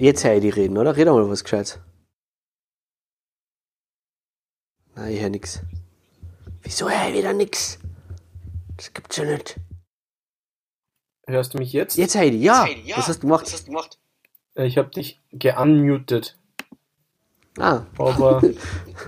[0.00, 0.96] Jetzt höre ich die reden, oder?
[0.96, 1.78] Red mal was gescheit.
[4.94, 5.60] Nein, ich höre nix.
[6.62, 7.78] Wieso höre ich wieder nix?
[8.78, 9.60] Das gibt's ja nicht.
[11.26, 11.98] Hörst du mich jetzt?
[11.98, 12.42] Jetzt höre ich die.
[12.42, 12.66] Ja.
[12.96, 13.42] Was hast du gemacht?
[13.44, 13.98] Was hast du gemacht?
[14.54, 16.38] Äh, Ich habe dich geunmutet.
[17.58, 18.42] Ah, Aber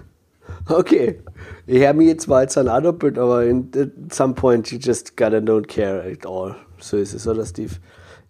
[0.68, 1.22] okay.
[1.66, 4.78] Ich höre mich jetzt zwar jetzt an auch doppelt, aber in, at some point you
[4.78, 6.54] just gotta don't care at all.
[6.80, 7.76] So ist es, oder Steve?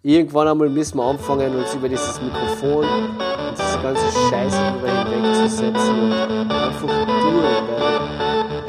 [0.05, 6.11] Irgendwann einmal müssen wir anfangen, uns über dieses Mikrofon und diese ganze Scheiße drüber hinwegzusetzen
[6.11, 8.01] und einfach tun, weil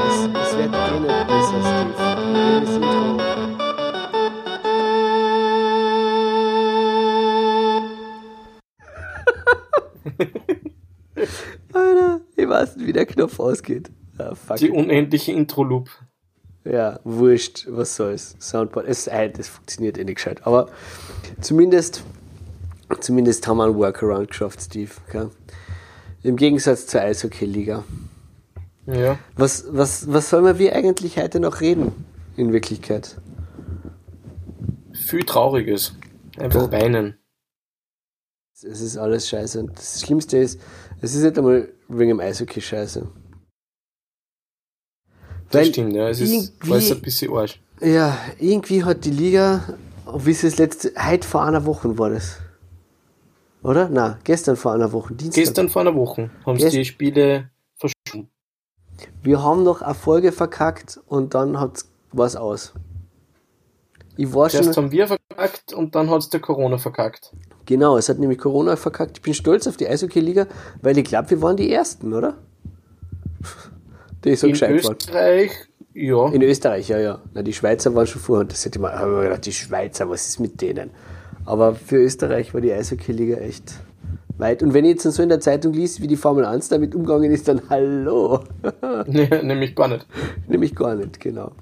[0.06, 1.94] es, es wird eh nicht besser, Steve.
[2.36, 3.18] Jedes Intro.
[11.72, 13.90] Alter, ich weiß nicht, wie der Knopf ausgeht.
[14.18, 14.58] Ah, fuck.
[14.58, 15.90] die unendliche Intro-Loop.
[16.64, 18.36] Ja, wurscht, was soll's.
[18.40, 20.46] Soundboard, es, äh, das funktioniert eh nicht gescheit.
[20.46, 20.70] Aber
[21.40, 22.02] zumindest,
[23.00, 24.90] zumindest haben wir einen Workaround geschafft, Steve.
[25.12, 25.30] Gell?
[26.22, 27.84] Im Gegensatz zur Eishockey-Liga.
[28.86, 29.18] Ja.
[29.36, 31.92] Was, was, was sollen wir eigentlich heute noch reden,
[32.36, 33.16] in Wirklichkeit?
[34.94, 35.94] Viel Trauriges.
[36.38, 37.18] Einfach weinen.
[38.54, 39.60] Es ist alles scheiße.
[39.60, 40.60] Und das Schlimmste ist,
[41.02, 43.06] es ist nicht einmal wegen dem Eishockey scheiße.
[45.54, 46.08] Das stimmt, ja.
[46.08, 47.60] Es ist alles ein bisschen Arsch.
[47.80, 49.62] Ja, irgendwie hat die Liga,
[50.16, 52.38] wie es das letzte, heute vor einer Woche war das.
[53.62, 53.88] Oder?
[53.90, 55.42] Na, gestern vor einer Woche, Dienstag.
[55.44, 58.28] Gestern vor einer Woche haben sie Gest- die Spiele verschoben.
[59.22, 62.72] Wir haben noch eine Folge verkackt und dann hat's was aus.
[64.16, 67.32] Ich war Zuerst schon, haben wir verkackt und dann hat's der Corona verkackt.
[67.66, 69.16] genau, es hat nämlich Corona verkackt.
[69.18, 70.46] Ich bin stolz auf die Eishockey-Liga,
[70.82, 72.34] weil ich glaube, wir waren die Ersten, oder?
[74.24, 74.54] Die so In.
[74.54, 75.50] Österreich,
[75.92, 76.28] ja.
[76.28, 77.20] In Österreich, ja, ja.
[77.34, 79.52] Na, die Schweizer waren schon vorher und das hätte man, hab ich mir gedacht, die
[79.52, 80.90] Schweizer, was ist mit denen?
[81.44, 83.74] Aber für Österreich war die Eishockey-Liga echt
[84.38, 84.62] weit.
[84.62, 87.30] Und wenn ich jetzt so in der Zeitung liest, wie die Formel 1 damit umgegangen
[87.30, 88.40] ist, dann hallo.
[89.06, 90.06] Nee, nämlich gar nicht.
[90.48, 91.52] Nämlich gar nicht, genau.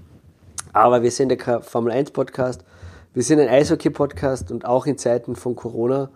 [0.72, 2.64] Aber wir sind kein Formel 1 Podcast,
[3.12, 6.10] wir sind ein Eishockey-Podcast und auch in Zeiten von Corona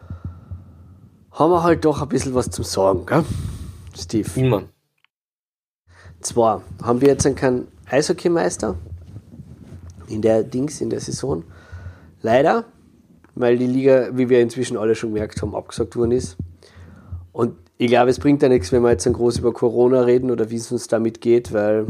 [1.33, 3.25] haben wir halt doch ein bisschen was zum Sagen, gell?
[3.95, 4.29] Steve.
[4.37, 4.62] Immer.
[6.21, 8.77] Zwar haben wir jetzt keinen Eishockeymeister
[10.09, 11.44] in der Dings, in der Saison.
[12.22, 12.65] Leider,
[13.34, 16.37] weil die Liga, wie wir inzwischen alle schon gemerkt haben, abgesagt worden ist.
[17.32, 20.31] Und ich glaube, es bringt ja nichts, wenn wir jetzt dann groß über Corona reden
[20.31, 21.87] oder wie es uns damit geht, weil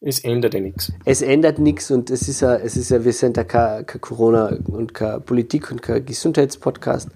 [0.00, 0.92] Es ändert ja nichts.
[1.04, 4.00] es ändert nichts und es ist ja, es ist ja, wir sind ja kein, kein
[4.00, 7.10] Corona und kein Politik und kein Gesundheitspodcast,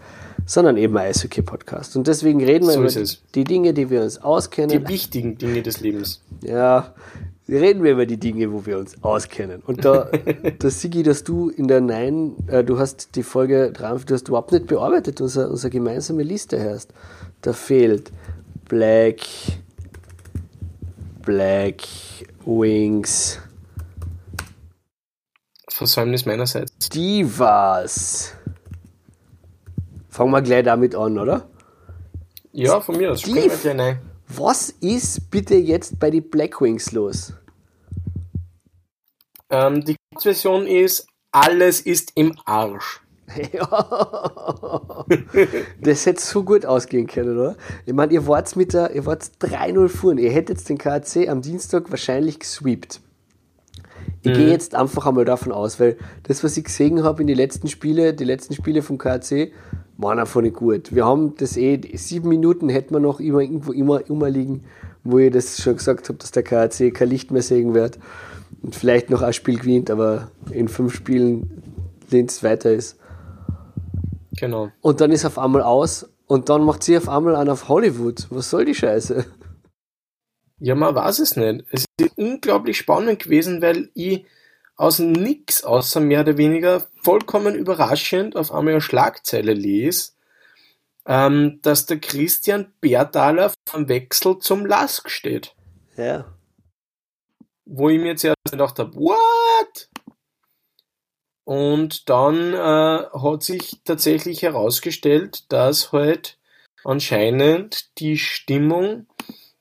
[0.46, 1.96] sondern eben ein Eishockey-Podcast.
[1.96, 3.22] Und deswegen reden wir So über es.
[3.34, 4.68] die Dinge, die wir uns auskennen.
[4.84, 6.20] Die wichtigen Dinge des Lebens.
[6.42, 6.94] Ja,
[7.48, 9.62] reden wir über die Dinge, wo wir uns auskennen.
[9.66, 10.10] Und da,
[10.58, 14.28] da Sigi, dass du in der Nein, äh, du hast die Folge 3, du hast
[14.28, 16.92] überhaupt nicht bearbeitet, unsere, unsere gemeinsame Liste hast.
[17.40, 18.12] Da fehlt
[18.68, 19.20] Black,
[21.22, 21.82] Black
[22.44, 23.38] Wings,
[25.68, 26.88] Versäumnis meinerseits.
[26.90, 28.32] Divas.
[30.14, 31.48] Fangen wir gleich damit an, oder?
[32.52, 33.22] Ja, von mir aus.
[33.22, 33.50] Steve.
[33.50, 33.98] Springen.
[34.28, 37.32] Was ist bitte jetzt bei den Black Wings los?
[39.50, 43.00] Ähm, die Kurzversion ist, alles ist im Arsch.
[43.52, 45.04] Ja.
[45.80, 47.56] Das hätte so gut ausgehen können, oder?
[47.84, 50.18] Ich meine, ihr wart mit der, ihr wart 3-0 fuhren.
[50.18, 53.00] Ihr hättet den KAC am Dienstag wahrscheinlich gesweept.
[54.22, 57.36] Ich gehe jetzt einfach einmal davon aus, weil das, was ich gesehen habe in den
[57.36, 59.52] letzten Spiele, die letzten Spiele vom KAC,
[59.96, 60.94] waren einfach nicht gut.
[60.94, 64.64] Wir haben das eh, sieben Minuten hätten wir noch immer irgendwo immer, immer liegen,
[65.04, 67.98] wo ich das schon gesagt habe, dass der KAC kein Licht mehr sehen wird
[68.62, 71.62] und vielleicht noch ein Spiel gewinnt, aber in fünf Spielen
[72.10, 72.98] Linz weiter ist.
[74.36, 74.70] Genau.
[74.80, 78.26] Und dann ist auf einmal aus und dann macht sie auf einmal einen auf Hollywood.
[78.30, 79.24] Was soll die Scheiße?
[80.60, 81.64] Ja, man weiß es nicht.
[81.70, 84.24] Es ist unglaublich spannend gewesen, weil ich
[84.76, 90.12] aus Nix, außer mehr oder weniger vollkommen überraschend, auf einmal eine Schlagzeile lese,
[91.06, 95.54] ähm, dass der Christian Bertaler vom Wechsel zum Lask steht.
[95.96, 96.34] Ja.
[97.64, 99.88] Wo ich mir zuerst gedacht habe, what?
[101.44, 106.38] Und dann äh, hat sich tatsächlich herausgestellt, dass halt
[106.84, 109.06] anscheinend die Stimmung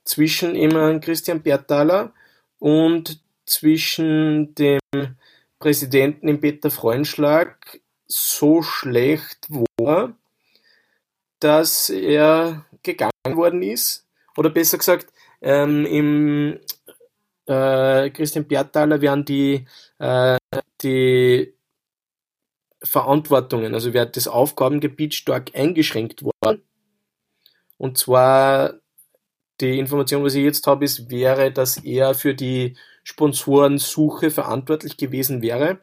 [0.05, 2.13] zwischen eben Christian Bertaler
[2.59, 3.22] und
[3.53, 4.79] zwischen dem
[5.59, 9.47] Präsidenten im Peter Freundschlag so schlecht
[9.79, 10.15] war,
[11.39, 14.07] dass er gegangen worden ist.
[14.35, 15.07] Oder besser gesagt,
[15.41, 16.59] ähm, im
[17.45, 19.65] äh, Christian Bertaler werden die,
[19.99, 20.37] äh,
[20.81, 21.53] die
[22.81, 26.63] Verantwortungen, also wird das Aufgabengebiet stark eingeschränkt worden.
[27.77, 28.75] Und zwar
[29.61, 35.41] die Information, was ich jetzt habe, ist, wäre, dass er für die Sponsorensuche verantwortlich gewesen
[35.41, 35.79] wäre,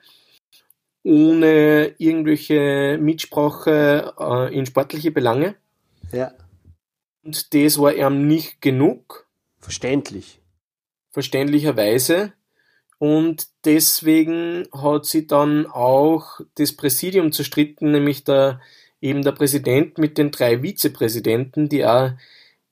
[1.03, 5.55] ohne irgendwelche Mitsprache äh, in sportliche Belange.
[6.13, 6.33] Ja.
[7.23, 9.27] Und das war ihm nicht genug.
[9.59, 10.41] Verständlich.
[11.13, 12.33] Verständlicherweise.
[12.99, 18.61] Und deswegen hat sie dann auch das Präsidium zerstritten, nämlich der,
[19.01, 22.11] eben der Präsident mit den drei Vizepräsidenten, die auch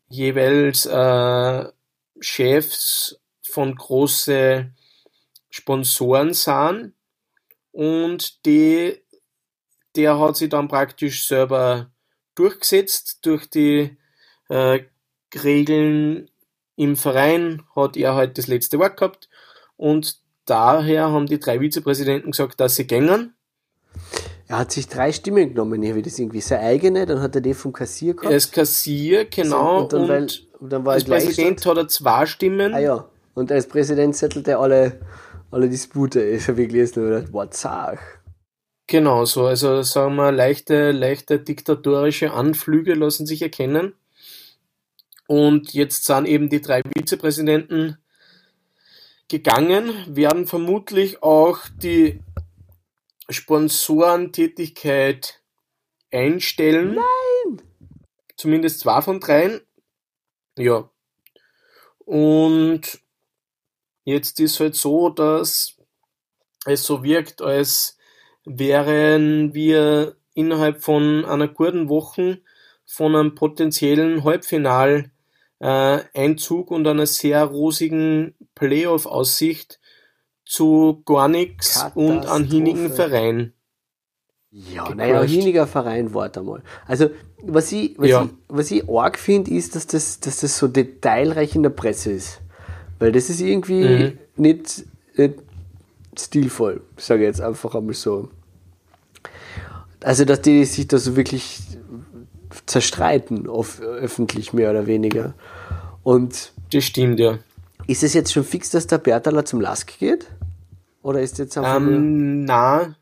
[0.08, 1.64] jeweils äh,
[2.20, 3.18] Chefs
[3.48, 4.70] von große
[5.50, 6.94] Sponsoren sahen.
[7.72, 9.00] Und die,
[9.96, 11.90] der hat sie dann praktisch selber
[12.34, 13.96] durchgesetzt durch die
[14.48, 14.80] äh,
[15.34, 16.30] Regeln
[16.76, 19.28] im Verein hat er halt das letzte Wort gehabt
[19.76, 23.34] und daher haben die drei Vizepräsidenten gesagt, dass sie gängern.
[24.46, 27.52] Er hat sich drei Stimmen genommen, wie das irgendwie seine eigene, dann hat er die
[27.52, 28.30] vom Kassier gehabt.
[28.30, 29.82] Er ist Kassier, genau.
[29.82, 30.28] und dann, und weil,
[30.60, 31.36] dann war als Gleichstand.
[31.36, 32.72] Präsident hat er zwei Stimmen.
[32.72, 35.00] Ah ja, und als Präsident settelt er alle,
[35.50, 36.20] alle Dispute.
[36.36, 38.00] Ich habe gelesen und gedacht, wow, zach.
[38.88, 43.94] Genau so, also sagen wir, leichte, leichte diktatorische Anflüge lassen sich erkennen.
[45.26, 47.98] Und jetzt sind eben die drei Vizepräsidenten
[49.28, 52.20] gegangen, werden vermutlich auch die
[53.28, 55.42] Sponsorentätigkeit
[56.10, 56.94] einstellen.
[56.94, 57.62] Nein!
[58.36, 59.60] Zumindest zwei von dreien.
[60.56, 60.88] Ja.
[61.98, 63.00] Und
[64.08, 65.76] jetzt ist halt so, dass
[66.64, 67.98] es so wirkt, als
[68.44, 72.40] wären wir innerhalb von einer guten Woche
[72.84, 75.10] von einem potenziellen Halbfinal
[75.60, 79.78] äh, Einzug und einer sehr rosigen Playoff-Aussicht
[80.46, 83.52] zu gar nichts und an hinigen Verein.
[84.50, 86.62] Ja, naja, hiniger Verein, warte mal.
[86.86, 87.10] Also,
[87.42, 88.24] was ich, was Ja.
[88.24, 92.12] ich, was ich arg finde, ist, dass das, dass das so detailreich in der Presse
[92.12, 92.40] ist.
[92.98, 94.18] Weil das ist irgendwie Mhm.
[94.36, 94.84] nicht,
[95.16, 95.34] nicht
[96.18, 98.28] stilvoll, sage ich jetzt einfach einmal so.
[100.02, 101.60] Also, dass die sich da so wirklich
[102.66, 105.34] zerstreiten, auf, öffentlich mehr oder weniger.
[106.02, 107.38] Und Das stimmt, ja.
[107.86, 110.26] ist es jetzt schon fix, dass der Bertaler zum Lask geht?
[111.02, 111.76] Oder ist jetzt einfach.
[111.76, 112.96] Ähm, na,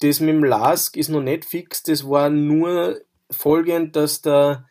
[0.00, 1.82] das mit dem Lask ist noch nicht fix.
[1.82, 2.98] Das war nur
[3.30, 4.66] folgend, dass der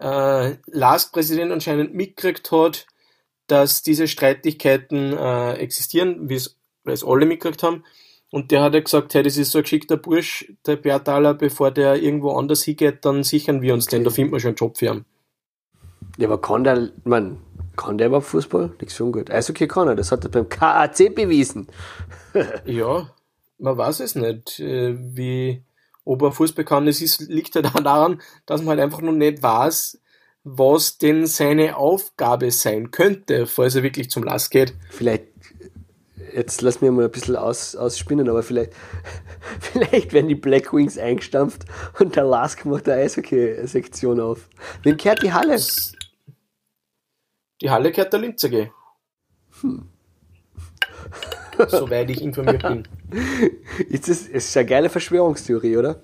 [0.00, 2.86] äh, Lask-Präsident anscheinend mitgekriegt hat,
[3.46, 7.84] dass diese Streitigkeiten äh, existieren, wie es weil es alle mitgekriegt haben.
[8.30, 11.70] Und der hat ja gesagt, hey, das ist so ein geschickter Bursch, der Bertaler, bevor
[11.70, 14.76] der irgendwo anders hingeht, dann sichern wir uns den, da finden wir schon einen Job
[14.76, 15.04] für ihn.
[16.18, 17.38] Ja, aber kann der, man,
[17.76, 18.72] kann der überhaupt Fußball?
[18.80, 19.30] Nichts für ungut.
[19.30, 21.68] Eishockey kann er, das hat er beim KAC bewiesen.
[22.64, 23.14] Ja,
[23.58, 25.62] man weiß es nicht, äh, wie,
[26.04, 26.88] ob er Fußball kann.
[26.88, 30.00] Es ist, liegt ja daran, dass man halt einfach noch nicht weiß,
[30.44, 34.74] was denn seine Aufgabe sein könnte, falls er wirklich zum Last geht.
[34.90, 35.24] Vielleicht,
[36.34, 38.74] jetzt lass mir mal ein bisschen aus, ausspinnen, aber vielleicht,
[39.60, 41.64] vielleicht werden die Black Wings eingestampft
[41.98, 44.48] und der Lask macht eine Eishockey-Sektion auf.
[44.82, 45.58] Wem kehrt die Halle?
[47.62, 48.68] Die Halle gehört der Linzer G.
[51.68, 52.86] Soweit ich informiert bin.
[53.88, 56.02] Ist das ist eine geile Verschwörungstheorie, oder?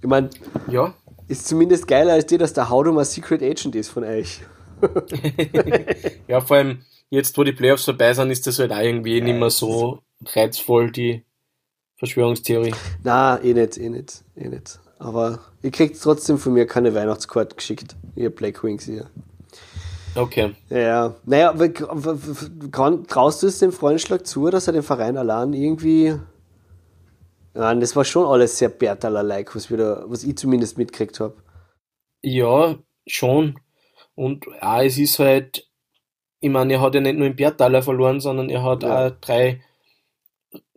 [0.00, 0.30] Ich meine,
[0.68, 0.94] Ja,
[1.28, 4.40] ist zumindest geiler als die, dass der Haudum ein Secret Agent ist von euch.
[6.28, 9.38] ja, vor allem jetzt, wo die Playoffs vorbei sind, ist das halt auch irgendwie nicht
[9.38, 11.24] mehr so reizvoll, die
[11.96, 12.74] Verschwörungstheorie.
[13.02, 14.78] Na, eh nicht, eh nicht, eh nicht.
[14.98, 19.10] Aber ihr kriegt trotzdem von mir keine Weihnachtskarte geschickt, ihr Black Wings hier.
[20.14, 20.54] Okay.
[20.70, 21.54] Ja, naja,
[23.06, 26.14] traust du es dem Freundschlag zu, dass er den Verein allein irgendwie.
[27.58, 31.42] Nein, das war schon alles sehr Bertaler-like, was, da- was ich zumindest mitgekriegt habe.
[32.22, 33.58] Ja, schon.
[34.14, 35.68] Und auch, es ist halt,
[36.40, 39.08] ich meine, er hat ja nicht nur in Bertaler verloren, sondern er hat Ja.
[39.08, 39.60] auch drei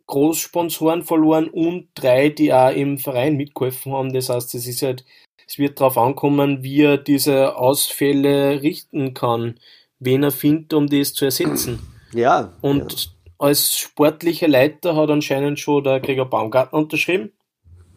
[0.07, 4.11] Großsponsoren verloren und drei, die auch im Verein mitgeholfen haben.
[4.11, 5.05] Das heißt, es ist halt,
[5.47, 9.59] es wird darauf ankommen, wie er diese Ausfälle richten kann,
[9.99, 11.79] wen er findet, um das zu ersetzen.
[12.13, 12.57] Ja.
[12.61, 17.31] Und als sportlicher Leiter hat anscheinend schon der Gregor Baumgartner unterschrieben.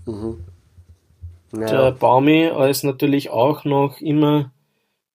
[0.06, 0.34] ja.
[1.52, 1.90] Der Ja.
[1.90, 4.52] Baumi als natürlich auch noch immer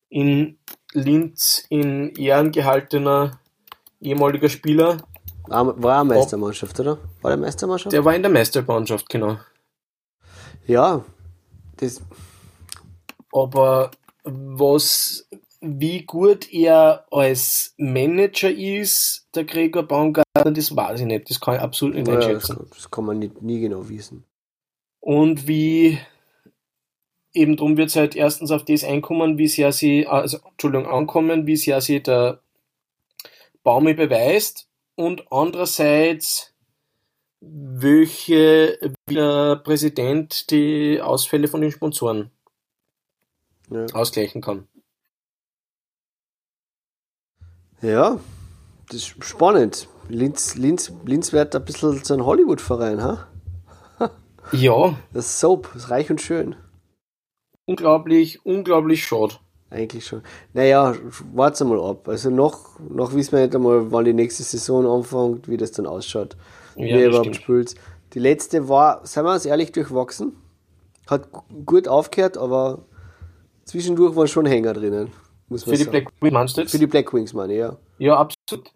[0.09, 0.57] in
[0.93, 3.39] Linz in Ehren gehaltener
[3.99, 4.97] ehemaliger Spieler.
[5.47, 6.99] War, eine Meistermannschaft, oder?
[7.21, 7.91] War der Meistermannschaft?
[7.91, 9.37] Der war in der Meistermannschaft, genau.
[10.67, 11.03] ja.
[11.77, 12.01] Das,
[13.33, 13.89] Aber
[14.23, 15.27] was,
[15.61, 21.29] wie gut er als Manager ist, der Gregor Baumgartner, das weiß ich nicht.
[21.29, 22.55] Das kann ich absolut nicht ja, das, einschätzen.
[22.57, 24.23] kann- das kann man nicht, nie genau wissen.
[25.01, 25.99] und wie
[27.33, 31.45] eben drum wird es halt erstens auf das einkommen, wie sehr sie, also Entschuldigung, ankommen,
[31.45, 32.41] wie sehr sie der
[33.63, 36.53] Baumi beweist und andererseits
[37.41, 38.77] welche
[39.09, 42.31] der Präsident die Ausfälle von den Sponsoren
[43.71, 43.85] ja.
[43.93, 44.67] ausgleichen kann.
[47.81, 48.19] Ja,
[48.87, 49.87] das ist spannend.
[50.09, 53.27] Linz, Linz, Linz wird ein bisschen so ein Hollywood-Verein, ha?
[54.51, 54.95] Ja.
[55.13, 56.55] Das Soap, das ist reich und schön.
[57.65, 59.35] Unglaublich, unglaublich schade.
[59.69, 60.23] Eigentlich schon.
[60.53, 60.95] Naja,
[61.33, 62.07] warte mal ab.
[62.07, 65.85] Also noch, noch wissen wir nicht einmal, wann die nächste Saison anfängt, wie das dann
[65.85, 66.35] ausschaut.
[66.75, 67.75] Ja, wie überhaupt spielt.
[68.13, 70.35] Die letzte war, seien wir uns ehrlich, durchwachsen.
[71.05, 71.29] Hat
[71.65, 72.79] gut aufgehört, aber
[73.65, 75.11] zwischendurch waren schon Hänger drinnen.
[75.49, 75.83] Muss Für sagen.
[75.83, 76.71] die Black Wings meinst du jetzt?
[76.71, 77.77] Für die Black Wings, meine ich, ja.
[77.97, 78.71] Ja, absolut.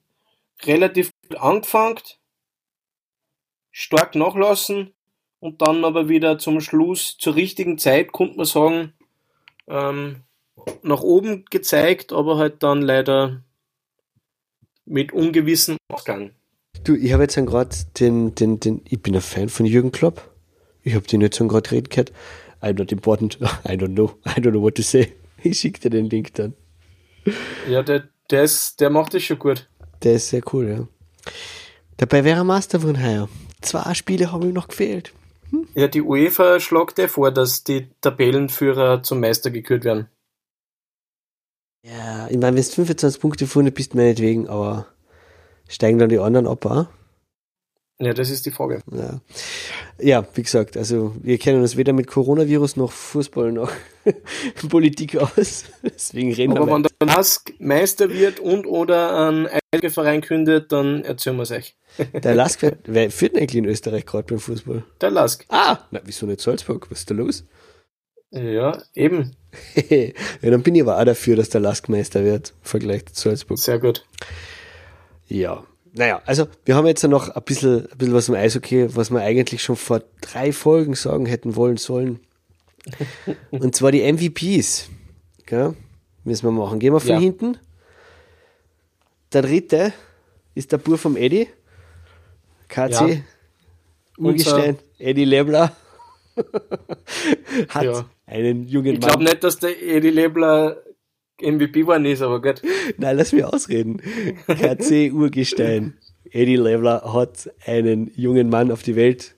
[0.64, 2.00] Relativ gut angefangen,
[3.72, 4.94] stark nachlassen
[5.40, 8.94] und dann aber wieder zum Schluss zur richtigen Zeit, konnte man sagen,
[9.68, 10.22] ähm,
[10.82, 13.44] nach oben gezeigt, aber halt dann leider
[14.86, 16.32] mit ungewissem Ausgang.
[16.84, 20.30] Du, ich habe jetzt gerade den, den, den, ich bin ein Fan von Jürgen Klopp.
[20.82, 22.12] Ich habe den jetzt gerade reden gehört.
[22.62, 23.38] I'm not important.
[23.66, 24.12] I don't know.
[24.26, 25.14] I don't know what to say.
[25.42, 26.54] Ich schicke dir den Link dann.
[27.68, 29.68] Ja, der, der, ist, der macht das schon gut.
[30.04, 30.88] Der ist sehr cool, ja.
[31.98, 33.30] Dabei wäre er Master von heuer.
[33.62, 35.14] Zwei Spiele haben ihm noch gefehlt.
[35.52, 35.68] Hm?
[35.74, 40.10] Ja, die UEFA schlagt ja vor, dass die Tabellenführer zum Meister gekürt werden.
[41.86, 44.88] Ja, ich meine, wenn du 25 Punkte vorne bist, meinetwegen, aber
[45.68, 46.88] steigen dann die anderen ab, auch?
[48.04, 48.82] Ja, das ist die Frage.
[48.92, 49.22] Ja.
[50.00, 53.72] ja, wie gesagt, also wir kennen uns weder mit Coronavirus noch Fußball noch
[54.70, 55.66] Politik aus.
[55.84, 59.48] Deswegen reden Aber wir wenn der Lask Meister wird und oder ein
[59.90, 61.76] Verein kündet, dann erzählen wir es euch.
[62.14, 64.84] der Lask, wer führt eigentlich in Österreich gerade beim Fußball?
[65.00, 65.46] Der Lask.
[65.50, 66.88] Ah, na, wieso nicht Salzburg?
[66.90, 67.46] Was ist da los?
[68.32, 69.36] Ja, eben.
[69.76, 70.10] ja,
[70.42, 73.60] dann bin ich aber auch dafür, dass der Lask Meister wird, im Vergleich zu Salzburg.
[73.60, 74.06] Sehr gut.
[75.28, 75.64] Ja,
[75.96, 79.22] naja, also wir haben jetzt noch ein bisschen, ein bisschen was im Eishockey, was wir
[79.22, 82.20] eigentlich schon vor drei Folgen sagen hätten wollen sollen.
[83.52, 84.90] Und zwar die MVPs.
[85.46, 85.76] Gell?
[86.24, 86.80] Müssen wir machen.
[86.80, 87.20] Gehen wir von ja.
[87.20, 87.58] hinten.
[89.34, 89.94] Der dritte
[90.56, 91.48] ist der Bur vom Eddie.
[92.70, 92.92] KC.
[92.92, 93.08] Ja.
[94.18, 94.78] Urgestein.
[94.98, 95.76] Eddie Lebler.
[97.70, 98.06] Hat ja.
[98.26, 98.96] einen jungen Mann.
[98.96, 100.78] Ich glaube nicht, dass der Eddie Lebler
[101.44, 102.62] MVP war nicht, aber gut.
[102.98, 104.02] Nein, lass mich ausreden.
[104.48, 105.94] KC-Urgestein.
[106.32, 109.36] Eddie Leveler hat einen jungen Mann auf die Welt,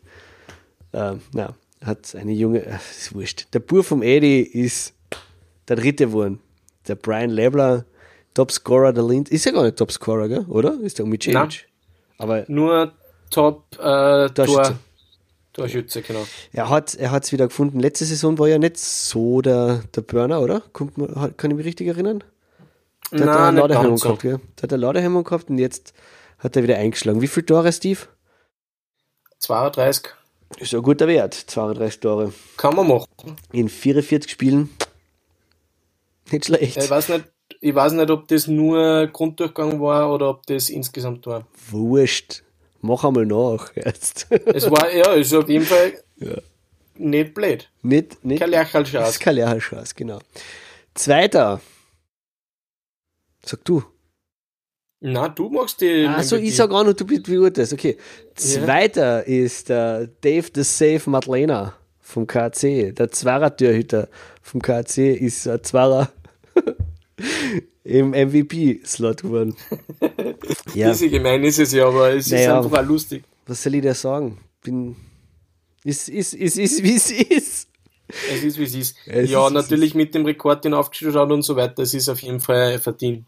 [0.94, 3.48] äh, na, hat eine junge, äh, ist wurscht.
[3.54, 4.94] Der Bur vom Eddie ist
[5.68, 6.40] der dritte geworden.
[6.88, 7.86] Der Brian Lebler,
[8.34, 10.46] Topscorer der Lind, ist ja gar nicht Topscorer, gell?
[10.48, 10.80] oder?
[10.82, 11.68] Ist der Umicevic.
[12.18, 12.94] Aber nur
[13.30, 14.80] Top äh, Tor,
[15.56, 16.26] Torschütze, genau.
[16.52, 17.80] Er hat er hat's wieder gefunden.
[17.80, 20.62] Letzte Saison war ja nicht so der, der Burner, oder?
[20.74, 20.96] Kommt,
[21.38, 22.24] kann ich mich richtig erinnern?
[23.12, 24.40] Da hat er eine Ladehemmung gehabt, gell?
[24.58, 25.94] Da hat er Ladehemmung gehabt und jetzt
[26.40, 27.22] hat er wieder eingeschlagen.
[27.22, 28.00] Wie viele Tore, Steve?
[29.40, 30.14] 32.
[30.58, 32.34] Ist ein guter Wert, 32 Tore.
[32.58, 33.08] Kann man machen.
[33.54, 34.70] In 44 Spielen.
[36.32, 36.78] Nicht schlecht.
[36.78, 37.26] Ich weiß nicht,
[37.62, 41.48] ich weiß nicht, ob das nur Grunddurchgang war oder ob das insgesamt war.
[41.70, 42.44] Wurscht.
[42.82, 44.28] Mach einmal nach jetzt.
[44.30, 46.38] Es war, ja, ist auf jeden Fall ja.
[46.96, 47.70] nicht blöd.
[47.82, 48.40] Nicht, nicht.
[48.40, 49.10] Kein Lerchalschaß.
[49.10, 50.20] Ist kein Lerchalschaß, genau.
[50.94, 51.62] Zweiter.
[53.44, 53.84] Sag du.
[55.02, 56.08] Na, du machst die.
[56.08, 57.74] Also ich sag auch noch, du beurteilst.
[57.74, 57.98] Okay.
[58.34, 59.44] Zweiter ja.
[59.44, 62.94] ist äh, Dave the Safe Madlena vom KC.
[62.94, 64.10] Der Zwarer-Türhüter
[64.42, 66.12] vom KC ist ein Zwarer
[67.84, 69.56] im MVP-Slot geworden.
[70.74, 70.92] ja.
[70.92, 73.24] Ist gemein ist es ja, aber es naja, ist einfach auch lustig.
[73.46, 74.40] Was soll ich da sagen?
[74.64, 74.96] Bin.
[75.84, 77.70] Ist, ist, ist, ist, wie es ist.
[78.08, 78.98] Es ist, wie es ist.
[79.06, 79.96] Es ja, ist, natürlich ist.
[79.96, 83.26] mit dem Rekord, den aufgeschaut und so weiter, es ist auf jeden Fall verdient.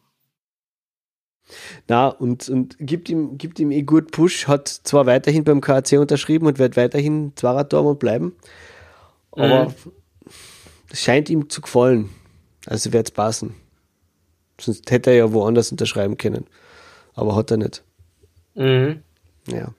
[1.88, 5.94] Na, und, und gibt ihm, gibt ihm eh gut Push, hat zwar weiterhin beim KAC
[5.94, 8.36] unterschrieben und wird weiterhin Zwarer-Dortmund bleiben,
[9.32, 9.74] aber mhm.
[10.92, 12.10] es scheint ihm zu gefallen.
[12.66, 13.56] Also wird es passen.
[14.60, 16.46] Sonst hätte er ja woanders unterschreiben können.
[17.18, 17.84] Aber hat er nicht.
[18.54, 19.02] Mhm.
[19.48, 19.74] Ja.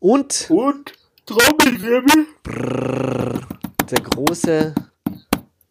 [0.00, 0.50] Und.
[0.50, 0.92] Und
[1.26, 2.26] Trommelwirbel.
[3.90, 4.74] Der große,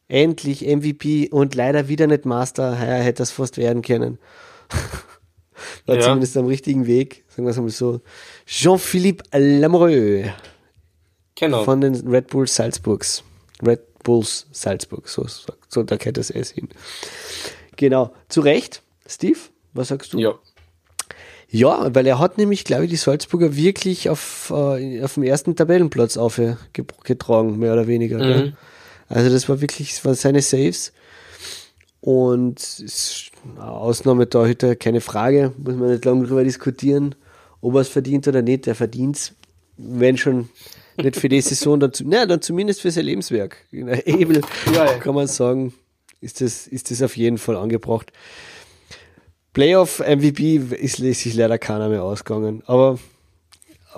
[0.08, 2.74] endlich MVP und leider wieder nicht Master.
[2.74, 4.20] Ja, hätte das fast werden können.
[5.86, 6.02] War ja.
[6.02, 8.02] zumindest am richtigen Weg, sagen wir es mal so.
[8.46, 10.30] Jean-Philippe Lamoureux.
[11.36, 11.64] Genau.
[11.64, 13.24] Von den Red Bull Salzburgs.
[13.66, 15.26] Red Bulls Salzburg, so,
[15.68, 16.70] so da kennt das S hin.
[17.78, 18.84] Genau, zu Recht.
[19.08, 19.40] Steve,
[19.76, 20.20] was sagst du?
[20.20, 20.34] Ja.
[21.48, 25.56] Ja, weil er hat nämlich, glaube ich, die Salzburger wirklich auf, äh, auf dem ersten
[25.56, 28.18] Tabellenplatz aufgetragen, mehr oder weniger.
[28.18, 28.54] Mhm.
[29.08, 30.92] Also das war wirklich, das waren seine Saves.
[32.02, 32.60] Und
[33.58, 37.16] Ausnahmetorhüter, keine Frage, muss man nicht lange darüber diskutieren,
[37.62, 38.66] ob er es verdient oder nicht.
[38.66, 39.34] Der verdient es,
[39.78, 40.50] wenn schon
[40.98, 43.58] nicht für die Saison, dann, na, dann zumindest für sein Lebenswerk.
[43.72, 44.42] In der Ebel
[44.74, 44.98] ja, ja.
[44.98, 45.74] kann man sagen,
[46.22, 48.12] ist das, ist das auf jeden Fall angebracht.
[49.56, 53.00] Playoff MVP ist, ist sich leider keiner mehr ausgegangen, aber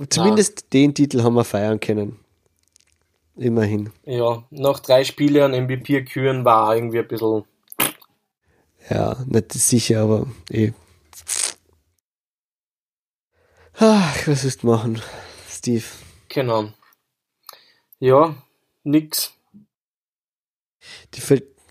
[0.08, 0.68] zumindest Na.
[0.74, 2.20] den Titel haben wir feiern können.
[3.36, 3.92] Immerhin.
[4.04, 7.44] Ja, nach drei Spielen MVP küren war irgendwie ein bisschen.
[8.88, 10.74] Ja, nicht sicher, aber eh.
[13.80, 15.02] Ach, was ist machen,
[15.50, 15.86] Steve?
[16.30, 16.70] Genau.
[17.98, 18.36] Ja,
[18.84, 19.34] nix.
[21.16, 21.22] Die,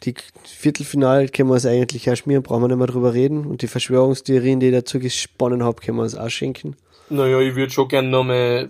[0.06, 3.44] die Viertelfinale können wir uns eigentlich auch schmieren, brauchen wir nicht mehr drüber reden.
[3.46, 6.76] Und die Verschwörungstheorien, die ich dazu gesponnen habe, können wir uns auch schenken.
[7.08, 8.68] Naja, ich würde schon gerne nochmal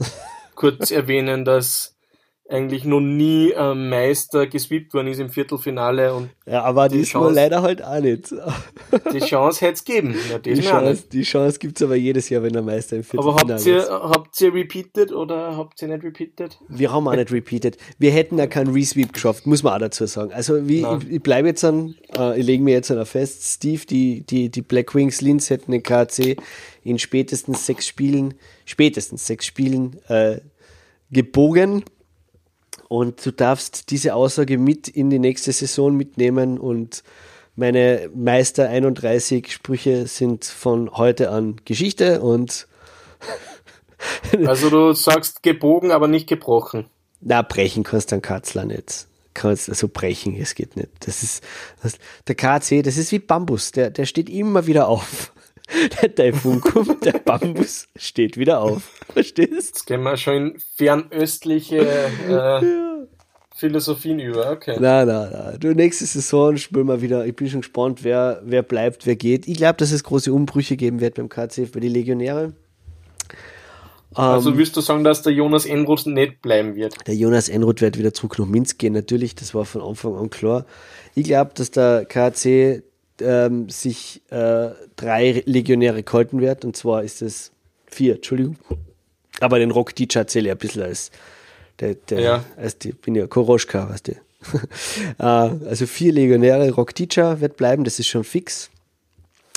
[0.55, 1.96] kurz erwähnen, dass
[2.49, 6.15] eigentlich noch nie ähm, Meister gesweept worden ist im Viertelfinale.
[6.15, 8.33] Und ja, aber die diesmal leider halt auch nicht.
[9.13, 10.15] die Chance hätte es geben.
[10.31, 13.43] Ja, die, Chance, die Chance gibt es aber jedes Jahr, wenn der Meister im Viertelfinale
[13.43, 13.91] aber habt ihr, ist.
[13.91, 16.59] habt ihr repeated oder habt ihr nicht repeated?
[16.69, 17.79] Wir haben auch nicht repeated.
[17.99, 20.33] Wir hätten ja keinen Resweep geschafft, muss man auch dazu sagen.
[20.33, 23.85] Also wie, ich, ich bleibe jetzt an, äh, ich lege mir jetzt an fest, Steve,
[23.87, 26.37] die, die, die Black Wings Linz hätten den KC
[26.85, 28.35] in spätestens sechs Spielen,
[28.65, 30.39] spätestens sechs Spielen äh,
[31.11, 31.85] gebogen
[32.89, 37.03] und du darfst diese Aussage mit in die nächste Saison mitnehmen und
[37.55, 42.69] meine Meister 31 Sprüche sind von heute an Geschichte und
[44.47, 46.87] Also du sagst gebogen, aber nicht gebrochen.
[47.21, 49.07] Na, brechen kannst du einen Katzler nicht.
[49.35, 50.91] Kannst also brechen, es geht nicht.
[51.01, 51.43] Das ist
[51.83, 55.33] das, der KC, das ist wie Bambus, der, der steht immer wieder auf.
[56.03, 58.83] Der Taifun kommt, der Bambus steht wieder auf.
[59.13, 59.51] Verstehst?
[59.51, 59.57] du?
[59.57, 62.87] Jetzt gehen wir schon in fernöstliche äh,
[63.57, 64.77] Philosophien über, okay.
[64.79, 65.57] Nein, nein, nein.
[65.59, 67.27] Du, nächste Saison spielen wir wieder.
[67.27, 69.49] Ich bin schon gespannt, wer, wer bleibt, wer geht.
[69.49, 72.53] Ich glaube, dass es große Umbrüche geben wird beim KCF, bei den Legionäre.
[74.15, 76.95] Also ähm, willst du sagen, dass der Jonas Enroth nicht bleiben wird?
[77.07, 80.31] Der Jonas Enroth wird wieder zurück nach Minsk gehen, natürlich, das war von Anfang an
[80.31, 80.65] klar.
[81.15, 82.83] Ich glaube, dass der KC
[83.21, 86.65] ähm, sich äh, drei Legionäre gehalten wird.
[86.65, 87.53] Und zwar ist es
[87.87, 88.57] vier, Entschuldigung.
[89.41, 91.11] Aber den Rock DJ zähle ich ein bisschen als
[91.81, 92.45] der, der ja.
[92.57, 94.13] als die, bin ja Koroschka, weißt du.
[95.19, 98.71] äh, also vier Legionäre, Rock DJ wird bleiben, das ist schon fix.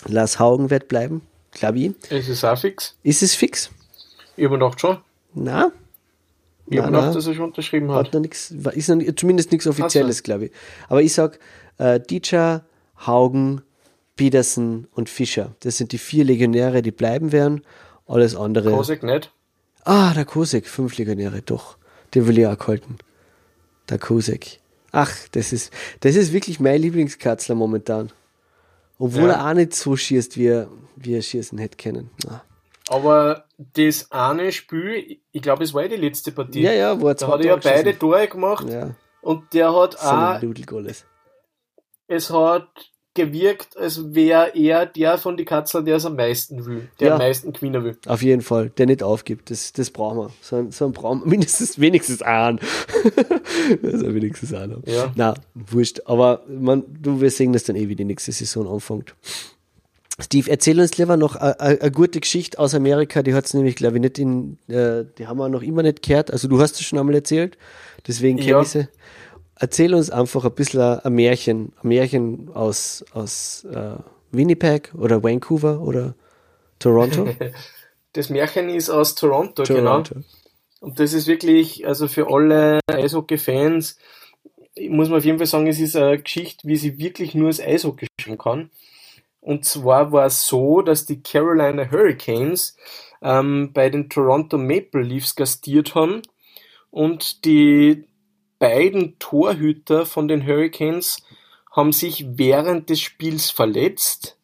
[0.05, 2.11] Lars Haugen wird bleiben, glaube ich.
[2.11, 2.95] Ist es auch fix?
[3.03, 3.69] Ist es fix?
[4.35, 4.97] Ich habe gedacht schon.
[5.33, 5.71] Na?
[6.67, 8.07] Ich habe gedacht, dass er schon unterschrieben hat.
[8.07, 10.51] hat noch nix, ist noch, zumindest nichts Offizielles, glaube ich.
[10.87, 11.39] Aber ich sag,
[11.77, 12.59] äh, DJ,
[13.05, 13.61] Haugen,
[14.15, 15.55] Petersen und Fischer.
[15.61, 17.61] Das sind die vier Legionäre, die bleiben werden.
[18.05, 18.71] Alles andere.
[18.71, 19.31] Kosek nicht?
[19.85, 21.77] Ah, der Kosek, fünf Legionäre, doch.
[22.13, 22.97] Den will ich auch halten.
[23.89, 24.59] Der Kosek.
[24.91, 28.11] Ach, das ist, das ist wirklich mein Lieblingskatzler momentan.
[28.97, 29.35] Obwohl ja.
[29.35, 32.09] er auch nicht so schießt, wie er, wie er schießen hätte können.
[32.27, 32.41] Ah.
[32.89, 36.61] Aber das eine Spiel, ich glaube, es war die letzte Partie.
[36.61, 38.67] Ja, ja, war Da hat er ja beide Tore gemacht.
[38.67, 38.95] Ja.
[39.21, 40.41] Und der hat so auch.
[42.09, 46.89] Es hat gewirkt, als wäre er der von die Katzel, der es am meisten will,
[46.99, 47.97] der ja, am meisten gewinnen will.
[48.07, 49.51] Auf jeden Fall, der nicht aufgibt.
[49.51, 50.31] Das, das brauchen wir.
[50.41, 52.59] So, so einen brauchen wir mindestens wenigstens einen.
[53.83, 54.81] also wenigstens einen.
[54.87, 55.11] Ja.
[55.15, 56.01] Na, wurscht.
[56.05, 59.13] Aber man, du wirst sehen, dass dann eh wie die nächste Saison anfängt.
[60.19, 63.21] Steve, erzähl uns lieber noch eine gute Geschichte aus Amerika.
[63.21, 66.01] Die hat es nämlich, glaube ich, nicht in, äh, die haben wir noch immer nicht
[66.01, 66.31] gehört.
[66.31, 67.57] Also du hast es schon einmal erzählt.
[68.07, 68.61] Deswegen kenne ja.
[68.61, 68.87] ich sie
[69.59, 73.97] erzähl uns einfach ein bisschen ein Märchen, ein Märchen aus, aus äh,
[74.31, 76.15] Winnipeg oder Vancouver oder
[76.79, 77.27] Toronto.
[78.13, 80.01] Das Märchen ist aus Toronto, genau.
[80.01, 80.13] Toronto.
[80.15, 80.25] genau.
[80.79, 83.99] Und das ist wirklich, also für alle Eishockey-Fans,
[84.89, 87.59] muss man auf jeden Fall sagen, es ist eine Geschichte, wie sie wirklich nur das
[87.59, 88.71] Eishockey schreiben kann.
[89.41, 92.75] Und zwar war es so, dass die Carolina Hurricanes
[93.21, 96.23] ähm, bei den Toronto Maple Leafs gastiert haben
[96.91, 98.05] und die
[98.59, 101.23] beiden Torhüter von den Hurricanes
[101.71, 104.37] haben sich während des Spiels verletzt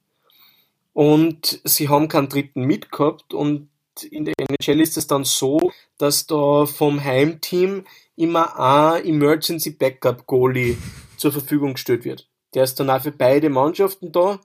[0.93, 3.69] und sie haben keinen dritten mitgehabt und
[4.09, 10.25] in der NHL ist es dann so, dass da vom Heimteam immer ein Emergency Backup
[10.25, 10.77] Goalie
[11.17, 12.27] zur Verfügung gestellt wird.
[12.53, 14.39] Der ist dann auch für beide Mannschaften da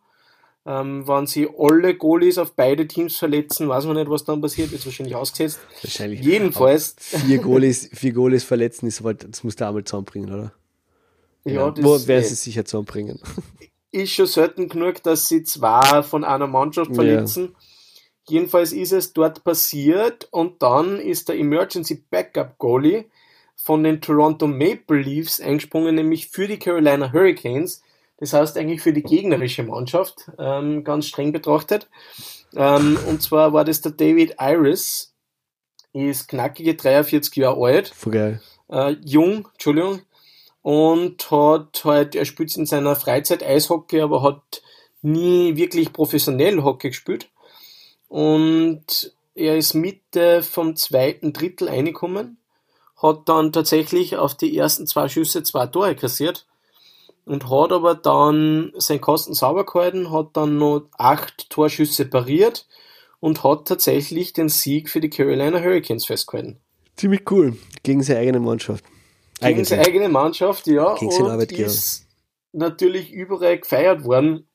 [0.66, 4.72] ähm, wenn sie alle Goalies auf beide Teams verletzen, weiß man nicht, was dann passiert,
[4.72, 5.60] ist wahrscheinlich ausgesetzt.
[5.82, 6.20] Wahrscheinlich.
[6.20, 6.96] Jedenfalls.
[6.98, 10.52] Vier Goalies, vier Goalies verletzen, ist, das muss der einmal zusammenbringen, oder?
[11.44, 13.18] Ja, ja das Wo werden sie sicher zusammenbringen?
[13.92, 17.48] Ist schon selten genug, dass sie zwei von einer Mannschaft verletzen.
[17.52, 17.58] Ja.
[18.28, 23.06] Jedenfalls ist es dort passiert und dann ist der Emergency Backup Goalie
[23.56, 27.82] von den Toronto Maple Leafs eingesprungen, nämlich für die Carolina Hurricanes.
[28.20, 31.88] Das heißt eigentlich für die gegnerische Mannschaft, ähm, ganz streng betrachtet.
[32.54, 35.14] Ähm, und zwar war das der David Iris,
[35.94, 37.88] ist knackige 43 Jahre alt.
[37.88, 38.42] Voll geil.
[38.68, 40.02] Äh, jung, Entschuldigung.
[40.62, 44.62] Und hat halt, er spielt in seiner Freizeit Eishockey, aber hat
[45.00, 47.30] nie wirklich professionell Hockey gespielt.
[48.08, 52.36] Und er ist Mitte vom zweiten Drittel reingekommen,
[53.00, 56.46] hat dann tatsächlich auf die ersten zwei Schüsse zwei Tore kassiert
[57.24, 62.66] und hat aber dann seinen Kosten sauber gehalten, hat dann noch acht Torschüsse pariert
[63.20, 66.60] und hat tatsächlich den Sieg für die Carolina Hurricanes festgehalten.
[66.96, 67.56] Ziemlich cool.
[67.82, 68.84] Gegen seine eigene Mannschaft.
[69.40, 69.68] Gegen Eigentlich.
[69.68, 70.94] seine eigene Mannschaft, ja.
[70.94, 71.66] Gegen und Arbeitgeber.
[71.66, 72.06] ist
[72.52, 74.46] natürlich überall gefeiert worden.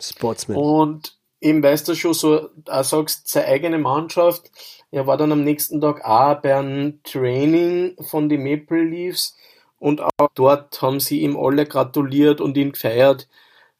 [0.00, 0.56] Sportsman.
[0.56, 4.50] Und eben, weißt du schon so, auch sagst, seine eigene Mannschaft.
[4.90, 9.36] Er war dann am nächsten Tag auch beim Training von den Maple Leafs
[9.80, 13.28] und auch dort haben sie ihm alle gratuliert und ihn gefeiert.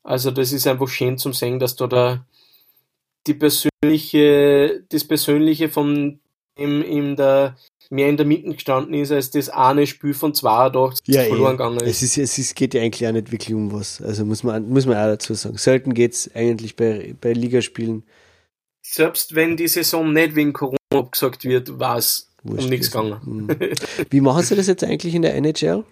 [0.02, 2.24] Also das ist einfach schön zum sehen, dass da der,
[3.26, 6.18] die persönliche, das Persönliche von
[6.56, 7.56] ihm in der,
[7.90, 11.56] mehr in der Mitte gestanden ist, als das eine Spiel von 82 ja, verloren eh.
[11.56, 12.16] gegangen Es, ist.
[12.16, 14.00] ist, es ist, geht ja eigentlich auch nicht wirklich um was.
[14.00, 15.58] Also muss man, muss man auch dazu sagen.
[15.58, 18.04] Selten geht's eigentlich bei, bei Ligaspielen
[18.82, 23.20] Selbst wenn die Saison nicht wegen Corona abgesagt wird, war es um wurscht nichts gewesen.
[23.20, 23.46] gegangen.
[23.46, 23.70] Mhm.
[24.10, 25.84] Wie machen sie das jetzt eigentlich in der NHL?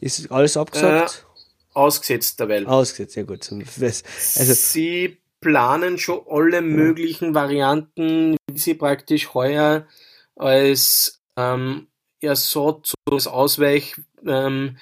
[0.00, 1.26] Ist alles abgesagt?
[1.74, 2.66] Ausgesetzt derweil.
[2.66, 3.50] Ausgesetzt, ja gut.
[3.50, 9.86] Also, sie planen schon alle möglichen Varianten, wie sie praktisch heuer
[10.34, 11.88] als ähm,
[12.20, 13.94] Ersatz, so als Ausweich
[14.26, 14.78] ähm,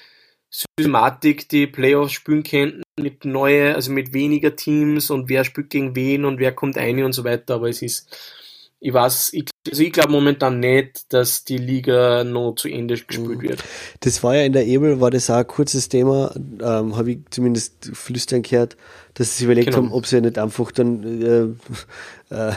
[0.49, 5.95] Systematik die Playoffs spielen könnten mit neue, also mit weniger Teams und wer spielt gegen
[5.95, 8.09] wen und wer kommt ein und so weiter, aber es ist
[8.81, 13.41] ich weiß, ich, also ich glaube momentan nicht, dass die Liga noch zu Ende gespielt
[13.43, 13.65] wird.
[14.01, 17.19] das war ja in der Ebel, war das auch ein kurzes Thema, ähm, habe ich
[17.31, 18.77] zumindest flüstern gehört,
[19.15, 19.79] dass sie sich überlegt Genau.
[19.79, 21.57] haben, ob sie nicht einfach dann
[22.31, 22.53] äh, äh,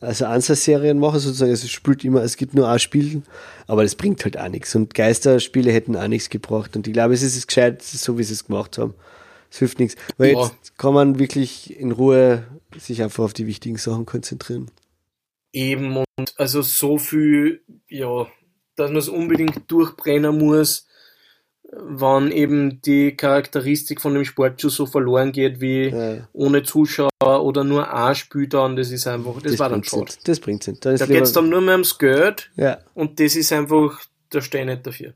[0.00, 3.22] also Ansatz-Serien machen, sozusagen, es spielt immer, es gibt nur ein Spiel,
[3.68, 4.74] aber das bringt halt auch nichts.
[4.74, 6.74] Und Geisterspiele hätten auch nichts gebracht.
[6.74, 8.94] Und ich glaube, es ist es gescheit, so wie sie es gemacht haben.
[9.48, 9.94] Es hilft nichts.
[10.18, 10.42] Weil Ja.
[10.46, 12.42] jetzt kann man wirklich in Ruhe
[12.76, 14.70] sich einfach auf die wichtigen Sachen konzentrieren.
[15.52, 18.26] Eben und also so viel, ja,
[18.76, 20.86] dass man es unbedingt durchbrennen muss,
[21.72, 26.28] wann eben die Charakteristik von dem Sport schon so verloren geht wie Ja.
[26.32, 30.12] ohne Zuschauer oder nur ein Spiel dann, das ist einfach, das, war dann schade.
[30.24, 32.78] Das bringt ist Da geht es dann nur mehr ums Geld ja.
[32.94, 35.14] und das ist einfach, da stehe ich nicht dafür.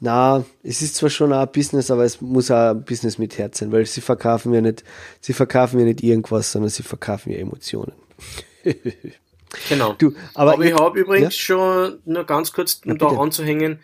[0.00, 3.58] Na, es ist zwar schon ein Business, aber es muss auch ein Business mit Herz
[3.58, 4.84] sein, weil sie verkaufen ja nicht,
[5.20, 7.92] sie verkaufen ja nicht irgendwas, sondern sie verkaufen ja Emotionen.
[9.68, 9.94] Genau.
[9.94, 11.40] Du, aber, Aber, ich habe übrigens ja?
[11.40, 13.80] schon, nur ganz kurz, um da anzuhängen,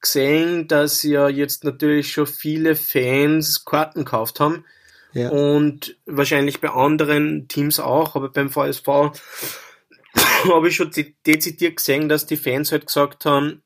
[0.00, 4.64] gesehen, dass ja jetzt natürlich schon viele Fans Karten gekauft haben.
[5.12, 8.86] ja, Und wahrscheinlich bei anderen Teams auch, aber beim VSV
[10.44, 13.62] habe ich schon de- dezidiert gesehen, dass die Fans halt gesagt haben,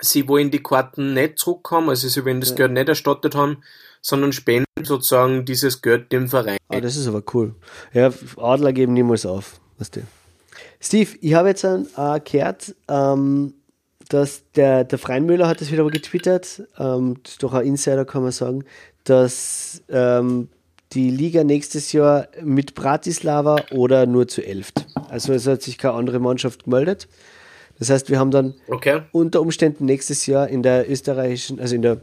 [0.00, 2.56] sie wollen die Karten nicht zurückhaben, also sie wollen das Ja.
[2.56, 3.62] Geld nicht erstattet haben,
[4.00, 6.58] sondern spenden sozusagen dieses Geld dem Verein.
[6.68, 7.54] ah, das ist aber cool.
[7.92, 10.00] Ja, Adler geben niemals auf, weißt du.
[10.82, 13.54] Steve, ich habe jetzt ein, äh, gehört, ähm,
[14.08, 18.04] dass der, der Freinmüller hat das wieder mal getwittert, ähm, das ist doch ein Insider,
[18.04, 18.64] kann man sagen,
[19.04, 20.48] dass ähm,
[20.92, 24.86] die Liga nächstes Jahr mit Bratislava oder nur zu elft.
[25.08, 27.08] Also es hat sich keine andere Mannschaft gemeldet.
[27.78, 29.02] Das heißt, wir haben dann Okay?
[29.12, 32.02] unter Umständen nächstes Jahr in der österreichischen, also in der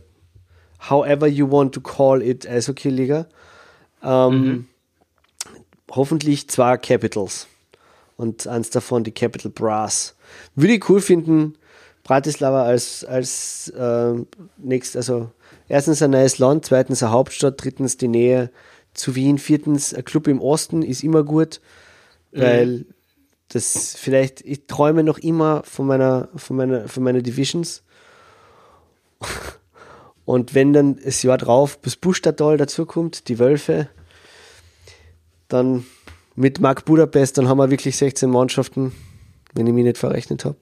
[0.89, 3.27] however you want to call it Eishockey-Liga,
[4.03, 4.67] ähm,
[5.91, 7.47] hoffentlich zwei Capitals.
[8.19, 10.13] Und eins davon die Capital Brass.
[10.53, 11.53] Würde ich cool finden,
[12.03, 14.13] Bratislava als, als äh,
[14.57, 15.31] nächst, also
[15.69, 18.51] erstens ein neues Land, zweitens eine Hauptstadt, drittens die Nähe
[18.93, 21.61] zu Wien, viertens ein Club im Osten ist immer gut,
[22.33, 22.85] weil
[23.47, 27.83] das vielleicht, ich träume noch immer von meiner, von meiner, von meiner Divisions.
[30.25, 33.87] Und wenn dann das Jahr drauf das Buchstadtal dazukommt, die Wölfe,
[35.47, 35.85] dann
[36.39, 38.93] mit Mark Budapest, dann haben wir wirklich 16 Mannschaften,
[39.53, 40.55] wenn ich mich nicht verrechnet habe.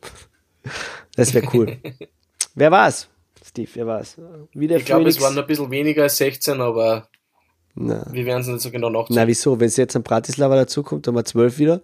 [1.15, 1.77] Das wäre cool.
[2.55, 3.07] wer war's?
[3.45, 4.17] Steve, wer war's?
[4.53, 7.07] Wie der Ich glaube, es waren ein bisschen weniger als 16, aber
[7.75, 9.17] Na, wir werden es nicht so genau nachziehen.
[9.17, 9.59] na wieso?
[9.59, 11.81] Wenn es jetzt an Bratislava dazukommt, dann haben wir 12 wieder.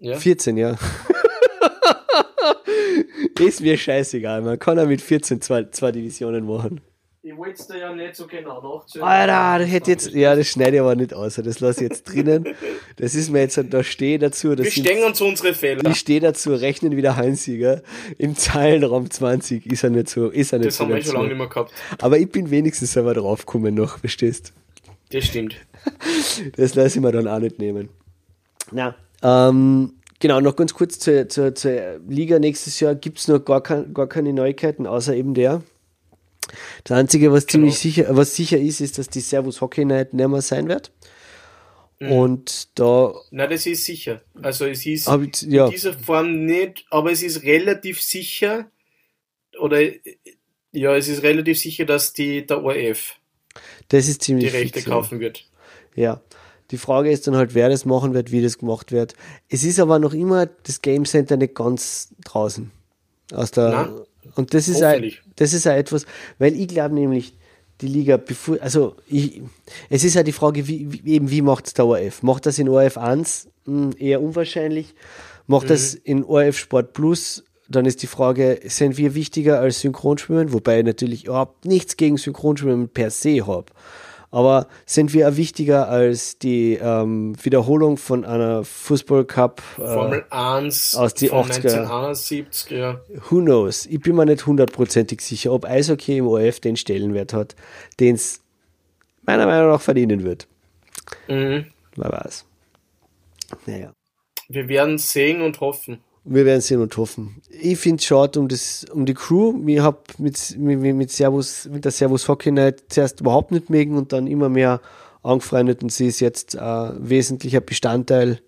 [0.00, 0.16] Ja?
[0.16, 0.74] 14, ja.
[3.38, 4.42] ist mir scheißegal.
[4.42, 6.80] Man kann ja mit 14 zwei, zwei Divisionen machen.
[7.28, 9.04] Ich wollte es dir ja nicht so genau nachzählen.
[9.04, 11.34] Alter, das hätte jetzt, ja, das schneide ich aber nicht aus.
[11.34, 12.54] Das lasse ich jetzt drinnen.
[12.98, 14.54] Das ist mir jetzt, da stehe dazu.
[14.54, 15.90] Das Wir stehen uns unsere Fehler.
[15.90, 17.82] Ich stehe dazu, rechnen wieder Heinziger.
[18.16, 20.84] Im Zeilenraum 20 ist er nicht so, ist er nicht das so.
[20.84, 21.72] haben wir schon lange nicht mehr gehabt.
[22.00, 24.52] Aber ich bin wenigstens selber draufgekommen noch, verstehst?
[25.10, 25.56] Das stimmt.
[26.56, 27.88] Das lasse ich mir dann auch nicht nehmen.
[28.70, 33.40] Na, ähm, genau, noch ganz kurz zur, zur, zur Liga nächstes Jahr gibt es noch
[33.40, 35.62] gar, kein, gar keine Neuigkeiten, außer eben der.
[36.84, 37.52] Das Einzige, was Genau.
[37.52, 40.92] ziemlich sicher, was sicher ist, ist, dass die Servus Hockey Night nicht mehr sein wird.
[41.98, 44.20] Und da Na, das ist sicher.
[44.42, 48.70] Also es ist ich, ja, in dieser Form nicht, aber es ist relativ sicher,
[49.58, 49.80] oder
[50.72, 53.16] ja, es ist relativ sicher, dass die der ORF
[53.88, 55.48] das ist die ziemlich Rechte fix, kaufen wird.
[55.94, 56.20] Ja.
[56.70, 59.14] Die Frage ist dann halt, wer das machen wird, wie das gemacht wird.
[59.48, 62.72] Es ist aber noch immer das Game Center nicht ganz draußen.
[63.32, 64.94] Aus der, Na, und das ist, auch,
[65.36, 66.06] das ist auch etwas,
[66.38, 67.34] weil ich glaube nämlich,
[67.80, 69.42] die Liga, bevor, also ich,
[69.90, 72.22] es ist ja die Frage, wie, wie, eben, wie macht es der ORF?
[72.22, 73.48] Macht das in ORF 1?
[73.66, 74.94] Hm, eher unwahrscheinlich.
[75.46, 76.00] Macht das Mhm.
[76.04, 77.44] in ORF Sport Plus?
[77.68, 80.52] Dann ist die Frage, sind wir wichtiger als Synchronschwimmen?
[80.52, 83.66] Wobei ich natürlich überhaupt nichts gegen Synchronschwimmen per se habe.
[84.30, 89.62] Aber sind wir wichtiger als die ähm, Wiederholung von einer Fußball-Cup?
[89.78, 91.84] Äh, Formel 1 aus die von 80er.
[91.84, 93.00] 1971, ja.
[93.30, 93.86] who knows?
[93.86, 97.54] Ich bin mir nicht hundertprozentig sicher, ob Eishockey im ORF den Stellenwert hat,
[98.00, 98.42] den es
[99.22, 100.48] meiner Meinung nach verdienen wird.
[101.28, 101.66] Mhm.
[101.96, 102.44] Wer weiß.
[103.66, 103.92] Naja.
[104.48, 106.00] Wir werden sehen und hoffen.
[106.28, 107.40] Wir werden sehen und hoffen.
[107.48, 109.54] Ich finde es schade um, das, um die Crew.
[109.66, 113.96] Ich habe mit, mit, mit, Servus, mit der Servus Hockey Night zuerst überhaupt nicht mögen
[113.96, 114.80] und dann immer mehr
[115.22, 118.40] angefreundet und sie ist jetzt ein wesentlicher Bestandteil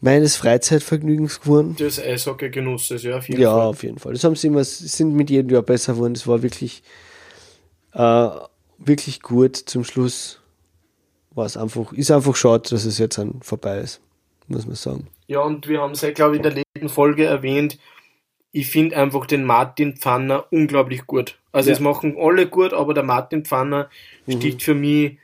[0.00, 1.74] meines Freizeitvergnügens geworden.
[1.76, 3.66] Des Eishockey-Genusses, ja, auf jeden Ja, Fall.
[3.66, 4.12] auf jeden Fall.
[4.12, 6.14] Das haben sie immer, sind mit jedem Jahr besser geworden.
[6.14, 6.82] Das war wirklich,
[7.92, 8.28] äh,
[8.78, 9.56] wirklich gut.
[9.56, 10.40] Zum Schluss
[11.30, 14.00] war es einfach, ist einfach schade, dass es jetzt an vorbei ist,
[14.48, 15.06] muss man sagen.
[15.26, 17.78] Ja, und wir haben es ja, glaube ich, in der letzten Folge erwähnt.
[18.52, 21.38] Ich finde einfach den Martin Pfanner unglaublich gut.
[21.52, 21.74] Also Ja.
[21.74, 23.90] es machen alle gut, aber der Martin Pfanner
[24.26, 24.32] Mhm.
[24.32, 25.18] sticht für mich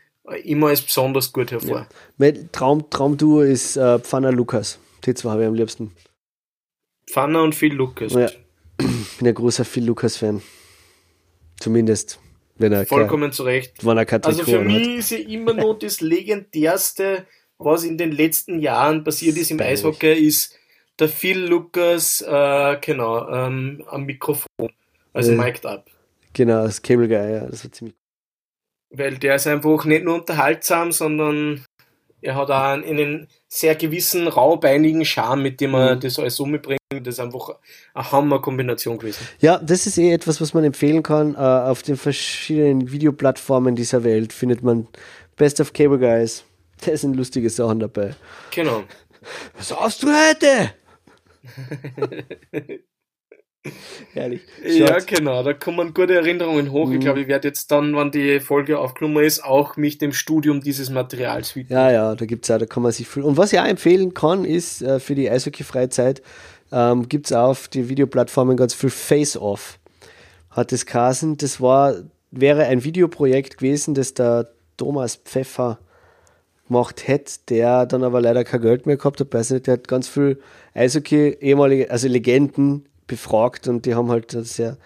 [0.45, 1.79] immer als besonders gut hervor.
[1.79, 1.87] Ja.
[2.19, 4.79] Mein Traum, Traumduo ist äh, Pfanner Lukas.
[5.05, 5.93] Die zwei habe ich am liebsten.
[7.11, 8.13] Pfanner und Phil Lucas.
[8.13, 8.27] Ja.
[8.79, 10.43] Ich bin ein großer Phil Lukas-Fan.
[11.61, 12.19] Zumindest,
[12.57, 13.79] wenn er, Vollkommen zu Recht.
[13.79, 17.27] kein, wenn er kein Also für mich ist ja immer noch das legendärste,
[17.65, 19.61] was in den letzten Jahren passiert ist im.
[19.61, 20.57] Eishockey, ist
[20.99, 24.47] der Phil Lucas, äh, genau, ähm, am Mikrofon.
[25.13, 25.43] Also Ja.
[25.43, 25.87] mic'd up.
[26.35, 27.95] Genau, das Cable Guy, ja, das war ziemlich
[28.91, 31.65] Weil der ist einfach nicht nur unterhaltsam, sondern
[32.21, 36.01] er hat auch einen, einen sehr gewissen raubeinigen Charme, mit dem er Mhm.
[36.01, 36.79] das alles umbringt.
[36.91, 37.57] Das ist einfach
[37.95, 39.27] eine Hammer-Kombination gewesen.
[39.41, 41.35] Ja, das ist eh etwas, was man empfehlen kann.
[41.35, 44.87] Äh, auf den verschiedenen Videoplattformen dieser Welt findet man
[45.37, 46.45] Best of Cable Guys.
[46.87, 48.15] Da sind lustige Sachen dabei.
[48.51, 48.85] Genau.
[49.57, 50.73] Was hast du heute?
[54.13, 54.41] Herrlich.
[54.65, 55.07] Ja, Schaut.
[55.07, 56.89] genau, da kommen gute Erinnerungen hoch.
[56.89, 56.95] Mhm.
[56.95, 60.61] Ich glaube, ich werde jetzt dann, wenn die Folge aufgenommen ist, auch mich dem Studium
[60.61, 61.79] dieses Materials widmen.
[61.79, 63.23] Ja, ja, da gibt's auch, da kann man sich viel.
[63.23, 66.23] Und was ich auch empfehlen kann, ist äh, für die Eishockey-Freizeit
[66.73, 69.79] ähm, gibt's auf die Videoplattformen ganz viel Face-Off.
[70.51, 71.37] Hat es Kasen.
[71.37, 71.95] Das war,
[72.33, 75.79] wäre ein Videoprojekt gewesen, das der Thomas Pfeffer
[76.73, 79.33] gemacht hätte, der dann aber leider kein Geld mehr gehabt hat.
[79.33, 80.41] Weiß nicht, der hat ganz viel
[80.75, 84.79] Eishockey, ehemalige, also Legenden befragt und die haben halt sehr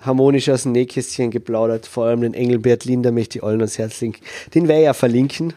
[0.00, 1.86] harmonisch aus dem Nähkästchen geplaudert.
[1.86, 4.16] Vor allem den Engelbert Linder möchte ich allen ans Herz legen.
[4.54, 5.54] Den werde ich ja verlinken,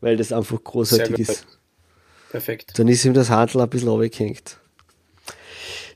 [0.00, 1.46] weil das einfach großartig ist.
[2.30, 2.78] Perfekt.
[2.78, 4.56] Dann ist ihm das Handel ein bisschen runtergehängt.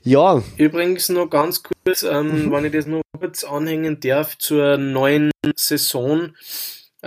[0.03, 5.31] Ja, Übrigens noch ganz kurz, ähm, wenn ich das noch kurz anhängen darf, zur neuen
[5.55, 6.33] Saison.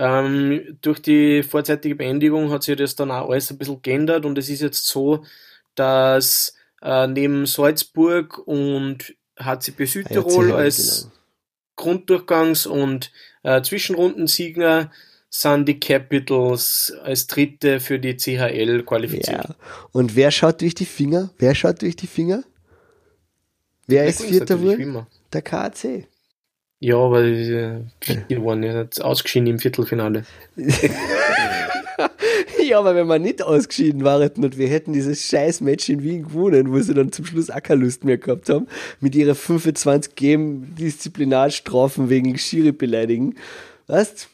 [0.01, 4.37] Ähm, durch die vorzeitige Beendigung hat sich das dann auch alles ein bisschen geändert und
[4.37, 5.25] es ist jetzt so,
[5.75, 11.09] dass äh, neben Salzburg und HCP Südtirol ICL, als
[11.75, 11.91] genau.
[11.91, 13.11] Grunddurchgangs- und
[13.43, 14.89] äh, Zwischenrundensieger
[15.29, 19.49] sind die Capitals als Dritte für die CHL qualifiziert.
[19.49, 19.55] Ja.
[19.91, 21.29] Und wer schaut durch die Finger?
[21.37, 22.45] Wer schaut durch die Finger?
[23.85, 25.07] Wer ist Vierter immer.
[25.33, 26.07] Der KAC.
[26.81, 27.81] Ja, aber äh,
[28.29, 30.23] die waren jetzt ausgeschieden im Viertelfinale.
[32.63, 36.23] ja, aber wenn wir nicht ausgeschieden waren und wir hätten dieses scheiß Match in Wien
[36.23, 38.67] gewonnen, wo sie dann zum Schluss auch keine Lust mehr gehabt haben,
[39.01, 43.35] mit ihrer 25 Game Disziplinarstrafen wegen Schiri beleidigen.
[43.87, 44.29] Weißt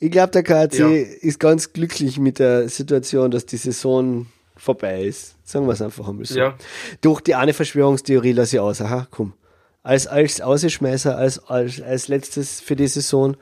[0.00, 0.88] Ich glaube, der KAC Ja.
[0.88, 5.36] ist ganz glücklich mit der Situation, dass die Saison vorbei ist.
[5.44, 6.38] Sagen wir es einfach einmal so.
[6.38, 6.56] Ja.
[7.00, 8.80] Durch die eine Verschwörungstheorie lasse ich aus.
[8.80, 9.34] Aha, komm.
[9.82, 13.36] Als, als Außenschmeißer, als, als, als letztes für die Saison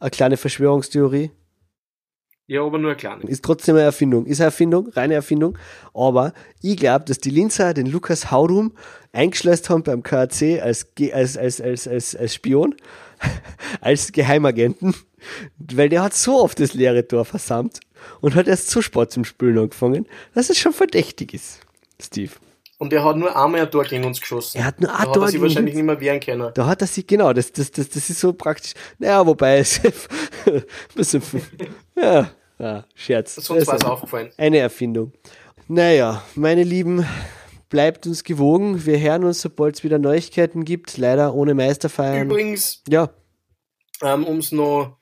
[0.00, 1.30] eine kleine Verschwörungstheorie.
[2.46, 3.24] Ja, aber nur eine kleine.
[3.24, 4.24] Ist trotzdem eine Erfindung.
[4.24, 5.58] Ist eine Erfindung, reine Erfindung.
[5.92, 8.72] Aber ich glaube, dass die Linzer den Lukas Haudum
[9.12, 12.74] eingeschleust haben beim KAC als, als, als, als, als, als Spion,
[13.82, 14.94] als Geheimagenten,
[15.58, 17.80] weil der hat so oft das leere Tor versammelt
[18.22, 21.60] und hat erst so Sport zum Spülen angefangen, dass es schon verdächtig ist,
[22.00, 22.32] Steve.
[22.78, 24.58] Und er hat nur einmal ein Tor gegen uns geschossen.
[24.58, 26.50] Er hat nur ein da Tor hat er sich wahrscheinlich nicht mehr wehren können.
[26.54, 28.74] Da hat er sich, genau, das, das, das, das ist so praktisch.
[28.98, 29.80] Naja, wobei es
[30.94, 31.22] bisschen,
[31.96, 33.34] ja, ja, Scherz.
[33.34, 34.30] Sonst war es Also, aufgefallen.
[34.36, 35.12] Eine Erfindung.
[35.66, 37.04] Naja, meine Lieben,
[37.68, 38.86] bleibt uns gewogen.
[38.86, 40.96] Wir hören uns, sobald es wieder Neuigkeiten gibt.
[40.96, 42.26] Leider ohne Meisterfeiern.
[42.30, 43.10] Übrigens, Ja,
[44.02, 44.96] ähm, um es noch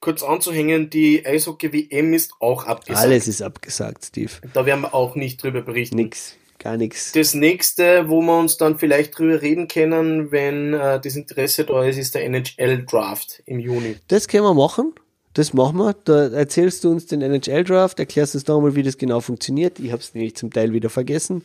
[0.00, 3.04] kurz anzuhängen, die Eishockey-WM ist auch abgesagt.
[3.04, 4.30] alles ist abgesagt, Steve.
[4.54, 5.96] Da werden wir auch nicht drüber berichten.
[5.96, 7.12] Nix, gar nix.
[7.12, 11.84] Das nächste, wo wir uns dann vielleicht drüber reden können, wenn äh, das Interesse da
[11.84, 13.96] ist, ist der NHL-Draft im Juni.
[14.08, 14.92] Das können wir machen.
[15.34, 15.94] Das machen wir.
[16.04, 19.78] Da erzählst du uns den NHL-Draft, erklärst uns nochmal, wie das genau funktioniert.
[19.78, 21.44] Ich habe es nämlich zum Teil wieder vergessen.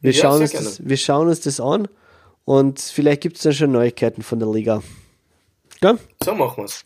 [0.00, 0.66] Wir, Ja, schauen uns gerne.
[0.66, 1.86] das, wir schauen uns das an
[2.46, 4.82] und vielleicht gibt es dann schon Neuigkeiten von der Liga.
[5.82, 6.82] Ja, So machen wir's.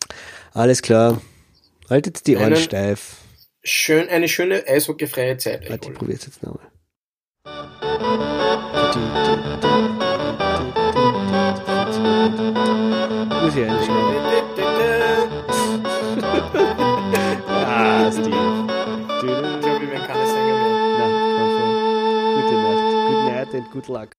[0.53, 1.21] alles klar.
[1.89, 3.15] Haltet die Ohren Einen- steif.
[3.63, 5.61] Schön, eine schöne eishockeyfreie Zeit.
[5.69, 5.93] Warte, ich allen.
[5.95, 6.67] probier's jetzt nochmal.
[13.43, 14.25] Muss ich einschneiden.
[17.77, 18.27] Ah, Steve.
[18.27, 20.73] Ich glaube, wir werden keine Sänger mehr.
[20.97, 21.05] Na,
[21.37, 21.69] komm schon.
[22.35, 22.85] Gute Nacht.
[23.07, 24.09] Good night and good luck.